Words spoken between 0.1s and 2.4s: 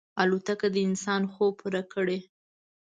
الوتکه د انسان خوب پوره کړی.